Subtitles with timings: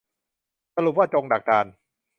[0.75, 1.65] สรุปว่าจงดักดาน